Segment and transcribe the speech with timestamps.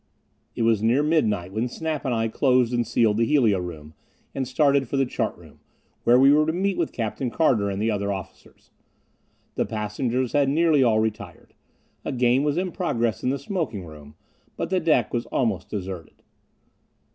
[0.55, 3.93] It was near midnight when Snap and I closed and sealed the helio room
[4.33, 5.59] and started for the chart room,
[6.05, 8.71] where we were to meet with Captain Carter and the other officers.
[9.53, 11.53] The passengers had nearly all retired.
[12.03, 14.15] A game was in progress in the smoking room,
[14.57, 16.23] but the deck was almost deserted.